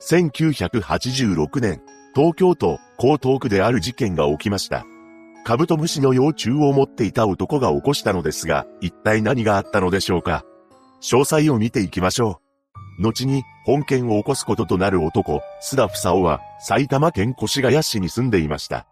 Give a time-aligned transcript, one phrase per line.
[0.00, 1.82] 1986年、
[2.14, 4.86] 東京都江東区である事件が起きました。
[5.44, 10.44] カブトムシの幼虫を持っていた男が起こしたのですが、一体何があったのでしょうか
[11.02, 12.40] 詳細を見ていきましょ
[12.98, 13.02] う。
[13.02, 18.86] 後に、本件を起こすこととなる男、須田房夫は、埼玉県越谷市に住んでいました。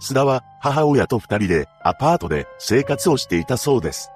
[0.00, 4.10] 須田は、母親と二人で、アパートで生活をしていたそうです。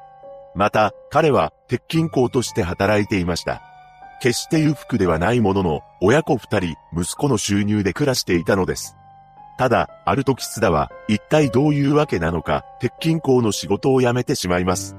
[0.55, 3.62] また、彼は、鉄筋工として働いていました。
[4.20, 8.96] 決して裕福ではないものの、親子二人、息子の収入で暮らしていたのです。
[9.59, 14.96] ただ、ある時須田は、一体どういうわけなのか、鉄筋工の仕事を辞めてしまいます。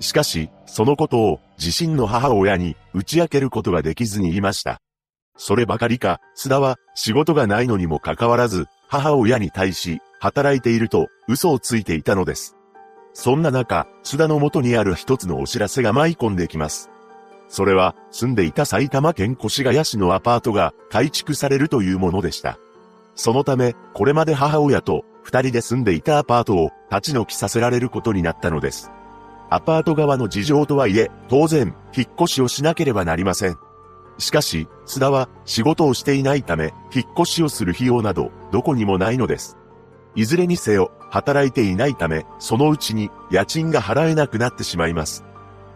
[0.00, 4.80] しかし、そのことを、自身の母親に、打ち明けることができずにいました。
[5.36, 12.56] そればかりか、須田は、仕事がないのにもかかわらず、母親に対し、働いていると、嘘をついていたのです。
[13.14, 16.90] そんな中、須田の元にある一つのお知らせが舞い込んできます。
[17.48, 22.58] それは、住んでいた埼玉県越谷市のアパートが改築されるというものでした。
[23.14, 28.90] そのため、これまで母親と二人で住んでいたアパートを立ち退きさせられることになったのです。
[29.50, 33.56] アパート側の事情とはいえ、当然、引っ越しをしなければなりません。
[34.18, 39.56] しかし、須田は仕事をしていないため、引っ越しをする費用など、どこにもないのです。
[40.14, 45.24] いずれにせよ、働いていないため、そのうちに家賃が払えなくなってしまいます。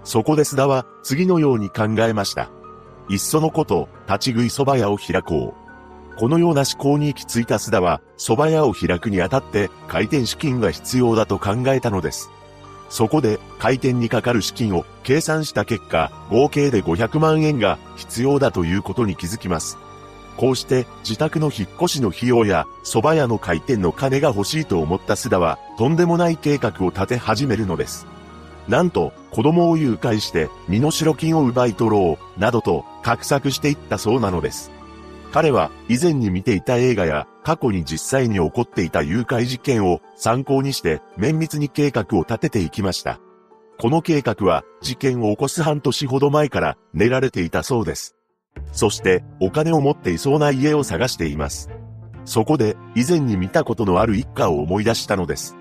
[0.08, 2.48] そこで須田は次のように考えました。
[3.10, 6.18] いっそのこと、立ち食い蕎麦屋を開こう。
[6.18, 12.30] このような思考に行き着いた須田は、蕎麦屋を開くにあたって開店資金が必要だと考えたのです。
[12.88, 19.76] そこで開店にかかる資金を計算した結果、合計で500万円が必要だということに気づきます。
[20.38, 28.06] こうして自宅の引っ越しの費用や蕎麦屋の開店の金が欲しいと思った須田はとんでもない計画を立て始めるのです。
[28.68, 34.70] なんと子供を誘拐して身代金を奪い取ろうなどと画策していったそうなのです。
[35.32, 43.20] 彼は以前に見ていた映画や過去に実際に起こっていた誘拐事件を参考にして綿密に計画を立てていきました。
[43.78, 48.16] この計画は事件を起こす半年ほど前から練られていたそうです。
[48.72, 51.70] そしてお金を持っていそうな家を探しています。
[52.24, 55.57] そこで以前に見たことのある一家を思い出したのです。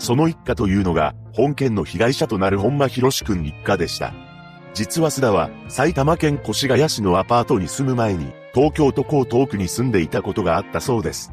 [0.00, 4.12] その一家というのが本件の被害者となる本間博士くん一家でした。
[4.74, 11.32] 実は須田は埼玉県越谷市のアパートに住む前に東京都江東区に住んでいたことがあったそうです。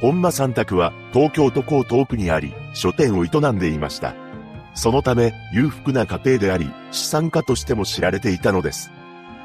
[0.00, 4.14] 本間さん宅は東京都江東区にあり書店を営んでいました。
[4.74, 8.90] そのため裕福な家庭であり資産家としても知られていたのです。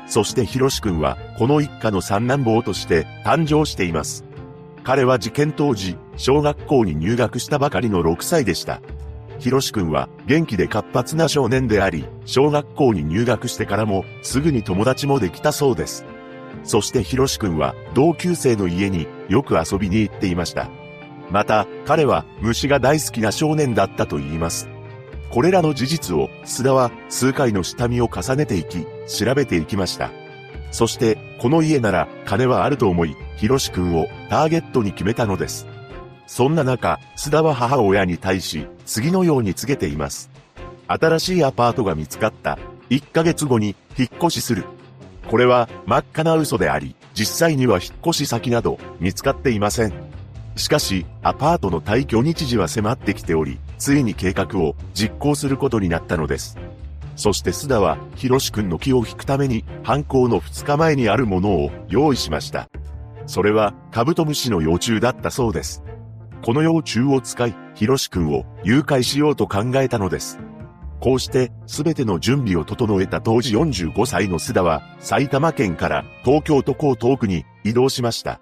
[0.07, 4.25] そしてひろしくんは、この一家の三男坊として誕生しています。
[4.83, 8.81] 彼は事件当時、小学校に入学したばかりの6歳でした。
[9.39, 16.05] ひろしくんは元気で活発な少年であり、小学校に入学してからもすぐに友達もできたそうです。
[16.63, 20.69] そしてひろしくんは同級生の家によく遊びに行っていました。
[21.31, 24.69] また、彼は虫が大好きな少年だったと言います。
[25.31, 30.11] これらの事実を須田は数回の下見を重ねていき、調べていきました。
[30.71, 35.67] そして、この家なら金はあると思い、ひろしくんをターゲットに決めたのです。
[36.27, 40.29] そんな中、須田は母親に対し、次のように告げています。
[40.87, 42.57] 新しいアパートが見つかった。
[42.89, 44.65] 1ヶ月後に引っ越しする。
[45.29, 49.93] これは真っ赤な嘘であり、実際には引っ越し先など見つかっていません。
[50.55, 56.57] しかし、アパートの退去日時は迫ってきており、ついに計画を実行することになったのです。
[57.15, 62.69] そして須田は、ヒロシ君の気を引くために、犯行の2日前にあるものを用意しました。
[63.25, 65.83] それは、カブトムシの幼虫だったそうです。
[66.41, 70.39] この幼虫を使い、ヒロシ君を誘拐しようと考えたのです。
[70.99, 78.39] こうして、すべての準備を整えた当時45歳の須田は、埼玉県から東京都江東区に移動しました。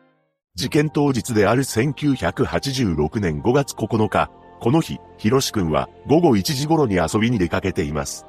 [0.55, 8.25] 事件当日である1986年5月9日、この日、ひろしくんは午後1時頃に遊びに出かけています。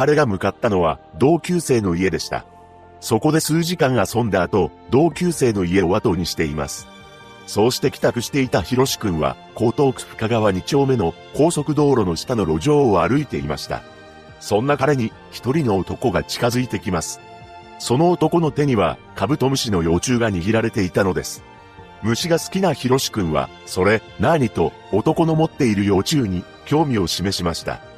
[0.00, 2.46] 彼が向かったのは同級生の家でした。
[3.00, 6.88] そこで数時間遊んだ後、同級生の家を後にしています。
[7.46, 13.82] そうして帰宅していたひろしくんは、江東区深川2丁目の高速道路の下の路上を歩いていました。
[14.40, 17.20] そんな彼に一人の男が近づいてきます。
[17.78, 21.44] その男の手にはカブトムシの幼虫が握られていたのです。
[22.00, 27.89] 虫が好きなヒロシ君は、それ、何と、男の持っている幼虫に、興味を示しました。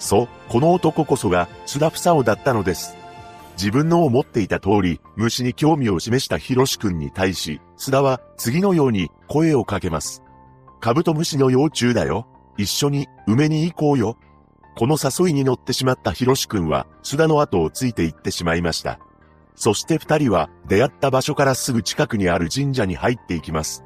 [0.00, 2.96] そう、この男こそが、津田房夫だったのです。
[3.52, 10.24] 自分の思っていた通り、虫に興味を示したヒロシ君に対し、津田は、次のように、声をかけます。
[10.80, 12.26] カブトムシの幼虫だよ。
[12.56, 14.16] 一緒に、埋めに行こうよ。
[14.76, 18.98] この誘いに乗ってしまったヒロシ君は、津田の後をついて行ってしまいました。
[19.60, 23.84] そして二人は出会った場所からすぐ近くにある神社に入っていきます。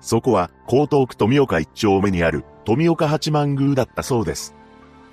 [0.00, 4.54] そこは江東区富岡一丁目にある富岡八幡宮だったそうです。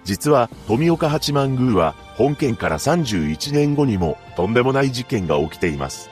[0.07, 6.09] 実は富岡八幡宮は本件から31年後にもとんでもない事件が起きています。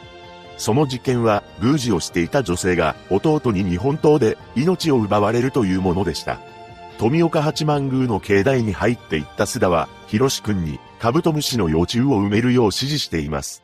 [0.58, 6.42] その事件は宮司をしていた女性が弟に日本刀で命を奪われるというものでした。
[6.98, 13.64] 富岡八幡宮の境内に入っていった須田は、ヒロシ君にカブトムシの幼虫を埋めるよう指示しています。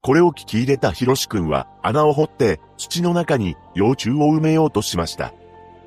[0.00, 5.34] これを聞き入れたヒロシ君は穴を掘って土の中に幼虫を埋めようとしました。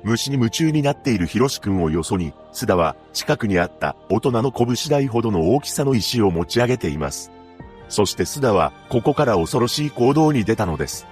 [0.02, 7.30] 虫に夢中になっているヒロシ君をよそに、須田は近くにあった大人の拳台ほどの大きさの石を持ち上げています。
[7.88, 11.06] そして須田はここから恐ろしい行動に出たのです。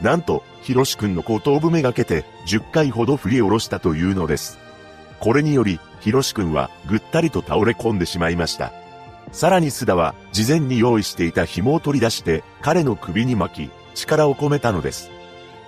[0.00, 4.58] なんと、ヒロシ君の後頭部めがけて10回ほど振り下ろしたというのです。
[5.20, 8.72] これにより、ヒロシ君はぐったりと倒れ込んでしまいました。
[9.30, 15.10] さらに須田は事前に用意していた紐を取り出して彼の首に巻き、力を込めたのです。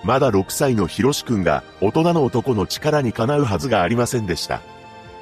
[0.04, 4.60] まだ6歳のヒロシ君が大人の男の力にかなうはずがありませんでした。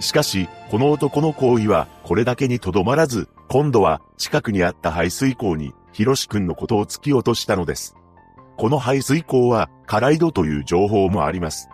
[0.01, 7.97] しかし、この男の行為はこれだけにとどまらず、今度は近くにあった排水溝にヒロシ君のことを突き落としたのです。
[8.57, 11.69] この排水溝はカライドという情報もあります。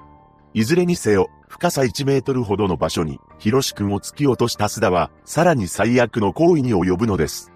[0.53, 7.53] いずれにせよ、深さ1メートルほどの場所に、ヒロシ君を突き落とした須田は、さらに最悪の行為に及ぶのです。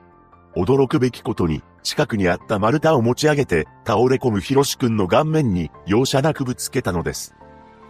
[0.57, 7.35] 驚くべきことに、近くにあった丸太を持ち上げて、倒れ込むヒロシ君の顔面に容赦なくぶつけたのです。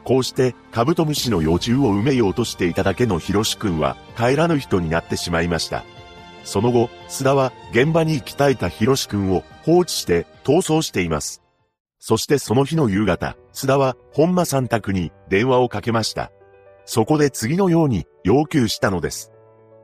[0.04, 5.84] こうして、カブトムシの幼虫を埋めようとしていただけのヒロシ君は、帰らぬ人になってしまいました。
[6.42, 11.40] その後、須田は現場に行きたいたヒロシ君を放置して逃走しています。
[12.00, 16.30] そしてその日の夕方、須田は本間さん宅に電話をかけました。
[16.84, 19.32] そこで次のように要求したのです。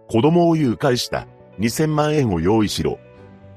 [0.08, 1.26] 子供を誘拐した
[1.60, 2.98] 2000万円を用意しろ。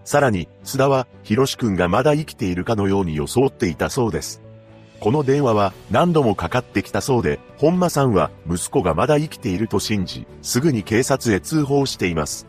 [0.06, 4.42] さらに、須田は、ひろしくんがまだ生きているかのように装っていたそうです。
[5.00, 12.48] この電話は何度もかかってきたそうで、本間さんは息子がまだ生きていると信じ、すぐに警察へ通報しています。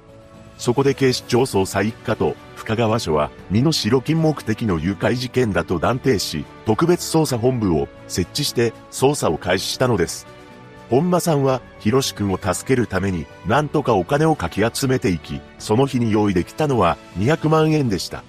[0.56, 10.26] そこで警視庁捜査一課と深川署は身の代金目的の誘拐事件だと断定し、特別捜査本部を設置して捜査を開始したのです。
[10.90, 18.22] 本間さんは、ひろしくんを助けるために、なんとかお金をかき集めていき、その日に用意できたのは200万円でした。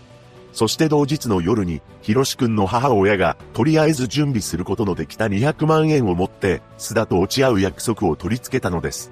[0.54, 9.12] そして同日の夜に、ひろしくんの母親が、とりあえず準備することのできた200万円を持って、須田と落ち合う約束を取り付けたのです。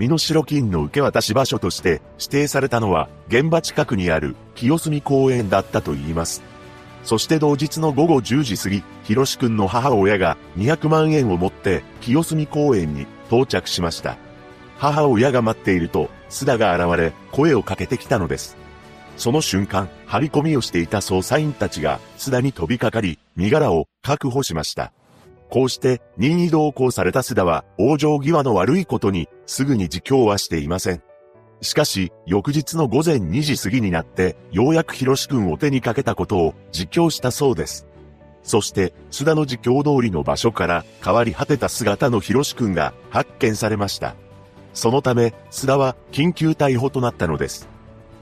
[0.00, 6.49] 身代金の受け渡し場所として指定されたのは現場近くにある清澄公園だったと言います。
[7.02, 14.16] そして同日の午後10時過ぎ、ひろしくんの母親が200万円を持って清澄公園に到着しました。
[14.78, 18.56] 母親が待っていると、須田が現れ、声をかけてきたのです。
[19.16, 24.92] その瞬間、張り込みをしていた捜査員たちが、須田に飛びかかり、身柄を確保しました。
[25.50, 31.02] こうして任意同行された須田は往生際の悪いことにすぐに自供はしていません。
[31.62, 37.86] しかし、翌日の午前2時過ぎになって、ようやく広志くんを手にかけたことを自供したそうです。
[38.42, 44.14] そして、須田の自供通りの場所から変わり果てた姿の広志くんが発見されました。
[44.72, 47.68] そのため、須田は緊急逮捕となったのです。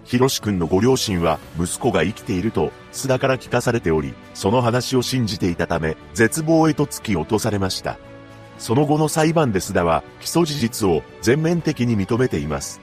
[0.04, 7.98] ひろしくんのご両親は息子が生きていると須田から聞かされており、その話を信じていたため、絶望へと突き落とされました。
[8.58, 12.80] その後の裁判で須田は起訴事実を全面的に認めています。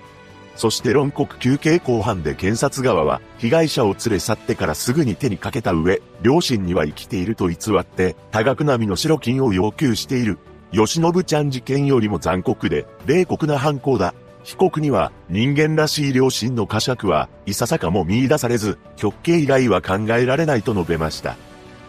[0.55, 10.37] そして論告休刑公判で検察側は被害者を連れ去ってからすぐに手にかけた上、両親には生きていると偽って多額な身の代金を要求している。
[10.71, 14.13] 吉信ちゃん事件よりも残酷で冷酷な犯行だ。
[14.43, 21.35] 被告には人間らしい良心の呵責はいささかも見出されず、極刑以外は考えられないと述べました。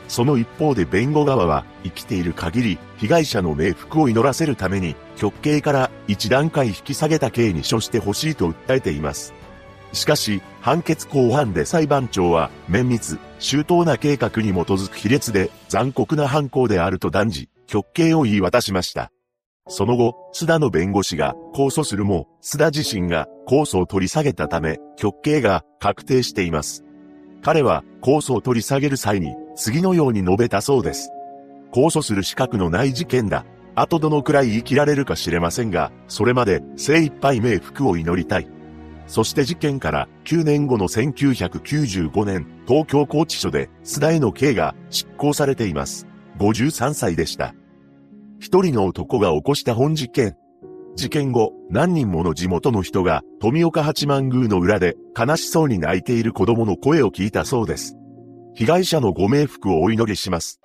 [0.08, 9.34] その一方で弁護側は生きている限り被害者の冥福を祈らせるために極刑から一段階引き下げた刑に処してほしいと訴えています。
[9.92, 19.10] しかし、判決後半で裁判長は綿密、周到な計画に基づく卑劣で残酷な犯行であると断じ、極刑を言い渡しました。
[19.68, 26.84] その後、須田の弁護士が控訴するも、須田自身が控訴を取り下げたため、極刑が確定しています。
[27.42, 31.10] 彼は控訴を取り下げる際に、次のように述べたそうです。
[31.72, 33.44] 控訴する資格のない事件だ。
[33.74, 38.48] あとどのくらい生きられるか知れませんが、それまで精一杯冥福を祈りたい。
[39.06, 46.06] そして事件から9年後の1995年、東京拘置所で須田への刑が執行されています。
[46.38, 47.54] 53歳でした。
[48.38, 50.36] 一人の男が起こした本事件。
[50.94, 57.96] 事件後、何人もの地元の人が、富岡八幡宮の裏で、悲しそうに泣いている子供の声を聞いたそうです。
[58.58, 60.60] 被害者のご冥福をお祈りします。